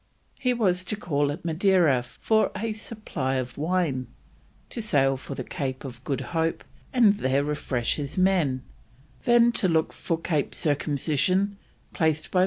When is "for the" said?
5.15-5.43